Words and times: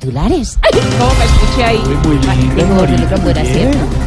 Titulares. 0.00 0.58
¿Cómo 0.98 1.12
me 1.18 1.24
escuché 1.26 1.62
ahí? 1.62 1.82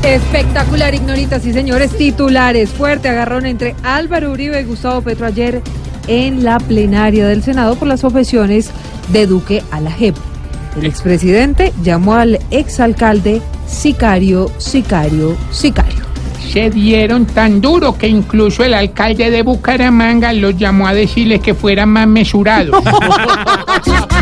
Espectacular, 0.02 0.96
ignoritas 0.96 1.46
y 1.46 1.54
señores. 1.54 1.96
Titulares. 1.96 2.72
Fuerte 2.72 3.10
agarrón 3.10 3.46
entre 3.46 3.76
Álvaro 3.84 4.32
Uribe 4.32 4.60
y 4.60 4.64
Gustavo 4.64 5.02
Petro 5.02 5.28
ayer 5.28 5.62
en 6.08 6.44
la 6.44 6.58
plenaria 6.58 7.28
del 7.28 7.44
Senado 7.44 7.76
por 7.76 7.88
las 7.88 8.04
objeciones 8.04 8.72
de 9.10 9.28
Duque 9.28 9.62
a 9.70 9.82
la 9.82 9.92
JEP. 9.92 10.16
El 10.78 10.88
expresidente 10.88 11.72
llamó 11.84 12.16
al 12.16 12.40
exalcalde 12.50 13.44
sicario, 13.68 14.50
sicario, 14.58 15.38
sicario. 15.52 16.02
se 16.52 16.72
dieron 16.72 17.28
tan 17.28 17.62
duro 17.62 17.96
que 18.00 18.08
incluso 18.08 18.64
el 18.64 18.74
alcalde 18.74 19.30
de 19.30 19.44
Bucaramanga 19.44 20.34
los 20.34 20.58
llamó 20.58 20.88
a 20.88 20.94
decirle 20.96 21.40
que 21.40 21.54
fueran 21.54 21.90
más 21.90 22.08
mesurados. 22.08 22.84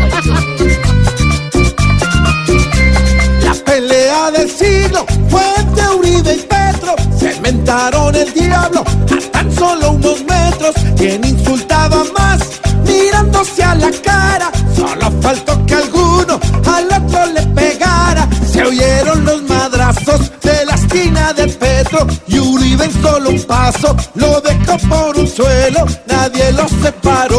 El 7.72 8.34
diablo 8.34 8.84
a 8.84 9.30
tan 9.32 9.50
solo 9.50 9.92
unos 9.92 10.22
metros. 10.24 10.74
Quien 10.94 11.24
insultaba 11.24 12.04
más 12.18 12.38
mirándose 12.86 13.64
a 13.64 13.74
la 13.74 13.90
cara. 14.04 14.52
Solo 14.76 15.10
faltó 15.22 15.64
que 15.64 15.76
alguno 15.76 16.38
al 16.66 17.02
otro 17.02 17.26
le 17.32 17.46
pegara. 17.54 18.28
Se 18.46 18.62
oyeron 18.62 19.24
los 19.24 19.42
madrazos 19.44 20.30
de 20.42 20.66
la 20.66 20.74
esquina 20.74 21.32
de 21.32 21.48
Petro. 21.48 22.06
Y 22.26 22.38
Uribe 22.40 22.84
en 22.84 23.02
solo 23.02 23.30
un 23.30 23.42
paso 23.44 23.96
lo 24.16 24.38
dejó 24.42 24.76
por 24.90 25.16
un 25.16 25.26
suelo. 25.26 25.86
Nadie 26.06 26.52
lo 26.52 26.68
separó. 26.68 27.31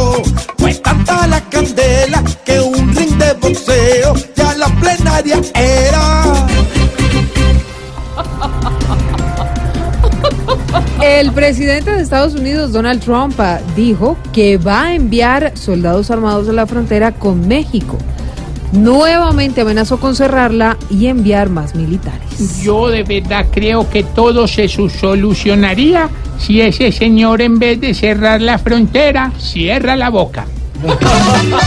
El 11.19 11.31
presidente 11.31 11.92
de 11.92 12.02
Estados 12.02 12.33
Unidos, 12.33 12.72
Donald 12.72 13.00
Trump, 13.00 13.39
ah, 13.39 13.59
dijo 13.75 14.17
que 14.33 14.58
va 14.58 14.86
a 14.86 14.95
enviar 14.95 15.56
soldados 15.56 16.09
armados 16.09 16.50
a 16.50 16.53
la 16.53 16.66
frontera 16.66 17.11
con 17.11 17.47
México. 17.47 18.00
Nuevamente 18.72 19.61
amenazó 19.61 20.00
con 20.00 20.16
cerrarla 20.16 20.75
y 20.89 21.06
enviar 21.06 21.50
más 21.50 21.75
militares. 21.75 22.64
Yo 22.64 22.89
de 22.89 23.03
verdad 23.03 23.45
creo 23.52 23.88
que 23.91 24.02
todo 24.03 24.47
se 24.47 24.67
solucionaría 24.67 26.09
si 26.39 26.61
ese 26.61 26.91
señor 26.91 27.44
en 27.44 27.59
vez 27.59 27.80
de 27.80 27.94
cerrar 27.94 28.41
la 28.41 28.58
frontera, 28.58 29.31
cierra 29.38 29.95
la 29.95 30.09
boca. 30.09 30.47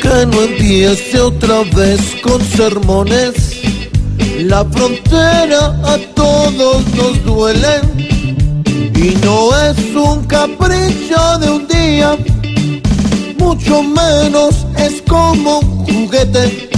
Que 0.00 0.26
no 0.26 0.42
empiece 0.42 1.20
otra 1.20 1.62
vez 1.74 2.16
con 2.22 2.40
sermones. 2.40 3.53
La 4.38 4.64
frontera 4.64 5.66
a 5.84 5.96
todos 6.14 6.86
nos 6.94 7.24
duele. 7.24 7.80
Y 8.96 9.16
no 9.24 9.56
es 9.56 9.78
un 9.94 10.24
capricho 10.24 11.38
de 11.38 11.50
un 11.50 11.68
día. 11.68 12.16
Mucho 13.38 13.82
menos 13.82 14.66
es 14.76 15.02
como 15.02 15.60
un 15.60 15.86
juguete. 15.86 16.68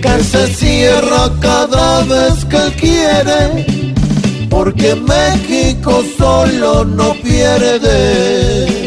Que 0.00 0.24
se 0.24 0.46
cierra 0.54 1.30
cada 1.40 2.02
vez 2.04 2.44
que 2.46 2.74
quiere. 2.80 3.66
Porque 4.48 4.94
México 4.94 6.02
solo 6.16 6.84
no 6.84 7.12
pierde. 7.22 8.85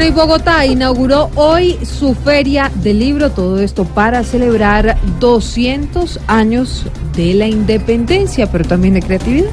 Bueno, 0.00 0.14
y 0.14 0.16
Bogotá 0.18 0.64
inauguró 0.64 1.30
hoy 1.34 1.76
su 1.84 2.14
feria 2.14 2.70
del 2.76 3.00
libro, 3.00 3.30
todo 3.32 3.60
esto 3.60 3.84
para 3.84 4.24
celebrar 4.24 4.96
200 5.18 6.20
años 6.26 6.86
de 7.14 7.34
la 7.34 7.46
independencia, 7.46 8.50
pero 8.50 8.64
también 8.64 8.94
de 8.94 9.02
creatividad. 9.02 9.50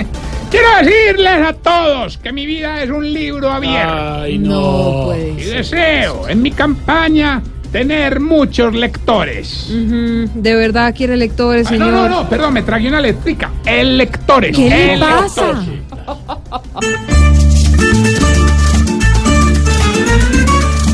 Quiero 0.50 0.68
decirles 0.82 1.46
a 1.46 1.52
todos 1.52 2.16
que 2.16 2.32
mi 2.32 2.46
vida 2.46 2.82
es 2.82 2.88
un 2.88 3.12
libro 3.12 3.50
abierto. 3.50 4.24
no. 4.38 5.02
puede 5.04 5.32
Y 5.38 5.40
ser. 5.42 5.56
deseo 5.58 6.26
en 6.30 6.40
mi 6.40 6.50
campaña 6.52 7.42
tener 7.70 8.20
muchos 8.20 8.74
lectores. 8.74 9.66
De 9.70 10.54
verdad 10.54 10.94
quiere 10.96 11.18
lectores, 11.18 11.66
Ah, 11.66 11.70
señor. 11.72 11.88
no, 11.92 12.08
no, 12.08 12.22
no, 12.22 12.28
perdón, 12.30 12.54
me 12.54 12.62
tragué 12.62 12.88
una 12.88 13.00
eléctrica. 13.00 13.50
El 13.66 13.98
lectores. 13.98 14.56
¿Qué 14.56 14.66
le 14.70 14.94
el 14.94 15.00
pasa? 15.00 15.62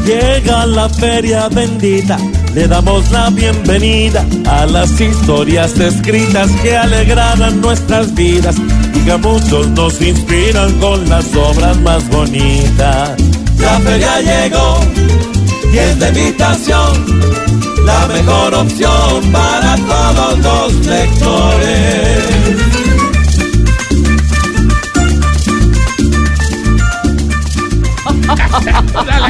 Llega 0.06 0.67
la 0.67 0.89
feria 0.89 1.49
bendita, 1.49 2.17
le 2.55 2.69
damos 2.69 3.11
la 3.11 3.28
bienvenida 3.31 4.25
a 4.49 4.65
las 4.65 5.00
historias 5.00 5.77
escritas 5.81 6.49
que 6.62 6.77
alegrarán 6.77 7.61
nuestras 7.61 8.15
vidas 8.15 8.55
y 8.94 9.00
que 9.00 9.17
muchos 9.17 9.67
nos 9.71 10.00
inspiran 10.00 10.72
con 10.78 11.09
las 11.09 11.34
obras 11.34 11.77
más 11.81 12.09
bonitas. 12.09 13.21
La 13.59 13.81
feria 13.81 14.21
llegó 14.21 14.78
y 15.72 15.77
es 15.77 15.99
de 15.99 16.09
invitación, 16.09 17.21
la 17.84 18.06
mejor 18.06 18.55
opción 18.55 19.33
para 19.33 19.77
todos 19.77 20.38
los 20.38 20.87
lectores. 20.87 22.86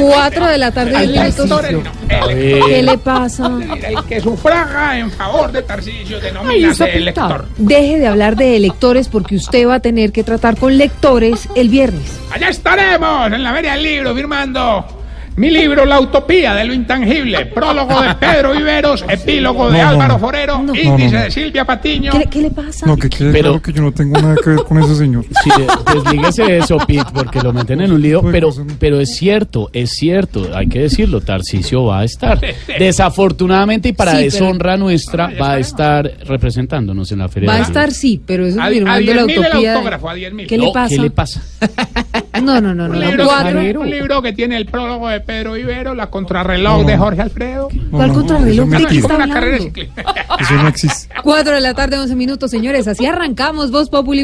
Cuatro 0.01 0.47
de 0.47 0.59
la 0.59 0.71
tarde, 0.71 1.07
minutos. 1.07 1.51
el 1.69 2.63
¿Qué 2.67 2.83
le 2.83 2.99
pasa? 2.99 3.47
El 3.47 4.05
que 4.05 4.21
sufraga 4.21 4.99
en 4.99 5.11
favor 5.11 5.53
de 5.53 5.63
Tarcisio 5.63 6.21
denomínase 6.21 6.97
elector. 6.97 7.47
Deje 7.57 7.99
de 7.99 8.07
hablar 8.07 8.37
de 8.37 8.57
electores 8.57 9.09
porque 9.09 9.37
usted 9.37 9.67
va 9.67 9.77
a 9.77 9.81
tener 9.81 10.13
que 10.13 10.23
tratar 10.23 10.57
con 10.57 10.77
lectores 10.77 11.49
el 11.55 11.69
viernes. 11.69 12.19
Allá 12.31 12.49
estaremos 12.49 13.33
en 13.33 13.43
la 13.43 13.53
Feria 13.53 13.73
del 13.73 13.83
Libro 13.83 14.15
firmando 14.15 14.96
mi 15.37 15.51
libro 15.51 15.85
La 15.85 16.01
Utopía 16.01 16.55
de 16.55 16.65
lo 16.65 16.73
Intangible, 16.73 17.47
prólogo 17.47 18.01
de 18.01 18.15
Pedro 18.21 18.53
Viveros, 18.53 19.05
epílogo 19.09 19.71
de 19.71 19.81
Álvaro 19.83 20.19
Forero, 20.19 20.63
índice 20.75 21.17
de 21.17 21.31
Silvia 21.31 21.65
Patiño. 21.65 22.11
¿Qué, 22.13 22.19
le- 22.21 22.27
qué 22.27 22.43
le 22.43 22.51
pasa? 22.51 22.87
No, 22.87 22.97
que 22.97 23.11
quede 23.11 23.33
Pero- 23.33 23.43
claro 23.51 23.63
que 23.63 23.73
yo 23.73 23.83
no 23.83 23.93
tengo 23.93 24.19
nada 24.21 24.35
que 24.43 24.51
ver 24.51 24.63
con 24.65 24.79
ese 24.83 24.95
señor. 24.97 25.25
Sí, 25.45 25.51
deslíguese 25.95 26.43
de 26.45 26.59
eso, 26.59 26.79
Pete, 26.79 27.05
porque 27.15 27.41
lo 27.41 27.53
meten 27.53 27.81
en 27.83 27.93
un 27.93 28.01
lío. 28.03 28.21
Pues, 28.23 28.33
Pero, 28.33 28.49
no 28.49 28.53
sé. 28.55 28.63
pero 28.81 28.99
es 29.01 29.15
cierto, 29.17 29.69
es 29.73 29.91
cierto, 29.91 30.49
hay 30.55 30.67
que 30.69 30.81
decirlo, 30.81 31.21
Tarcisio 31.21 31.85
va 31.85 32.01
a 32.01 32.05
estar. 32.05 32.41
Desafortunadamente 32.79 33.91
y 33.91 33.93
para 33.93 34.13
Sí, 34.13 34.17
pero- 34.17 34.31
deshonra 34.33 34.77
nuestra, 34.77 35.31
ya 35.33 35.39
va 35.39 35.53
a 35.53 35.59
estar 35.59 36.11
representándonos 36.27 37.13
en 37.13 37.19
la 37.19 37.29
Feria 37.29 37.51
Va 37.51 37.57
a 37.57 37.61
estar 37.63 37.93
sí, 37.93 38.21
pero 38.25 38.47
eso 38.47 38.61
A, 38.61 38.67
a 38.67 38.69
firmando 38.71 39.15
la 39.15 39.23
10.000 39.23 39.31
el 39.33 39.39
utopía. 39.39 39.61
de- 39.71 39.77
autógrafo, 39.77 40.09
a 40.09 40.15
10.000. 40.17 40.47
¿Qué 40.47 40.59
le 40.59 40.73
pasa? 40.73 40.89
¿Qué 40.97 41.03
le 41.03 41.11
pasa? 41.11 41.43
No, 42.47 42.61
no, 42.61 42.75
no, 42.75 42.89
no. 42.89 42.95
Un 42.95 43.01
no. 43.01 43.07
libro, 43.07 43.25
Cuatro. 43.27 43.81
un 43.81 43.91
libro 43.91 44.23
que 44.23 44.33
tiene 44.33 44.57
el 44.57 44.67
prólogo 44.67 45.09
de 45.09 45.21
Pedro 45.21 45.53
Vivero, 45.55 45.95
la 45.95 46.09
contrarreloj 46.09 46.87
de 46.87 46.97
Jorge 46.97 47.23
Alfredo. 47.23 47.69
¿Cuál 47.91 48.13
contrarreloj? 48.13 48.67
eso 48.69 48.77
¿De 48.77 48.77
es 48.77 48.87
qué 48.87 48.93
Es 48.97 48.99
está 49.05 49.15
como 49.15 49.25
una 49.25 49.35
carrera 49.35 49.57
de 49.59 49.63
hablando? 49.65 49.75
ciclismo. 49.81 50.13
Eso 50.41 50.55
no 50.55 50.69
existe. 50.69 51.15
Cuatro 51.23 51.55
de 51.55 51.61
la 51.61 51.75
tarde, 51.75 51.99
once 51.99 52.15
minutos, 52.15 52.51
señores. 52.51 52.87
Así 52.89 53.05
arrancamos 53.07 53.71
Voz 53.71 53.91
Populi. 53.91 54.23